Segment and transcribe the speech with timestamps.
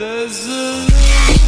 [0.00, 1.39] There's a